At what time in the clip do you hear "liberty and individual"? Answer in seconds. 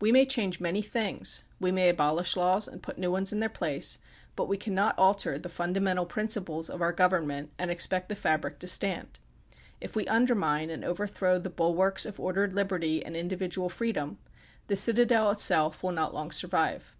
12.52-13.68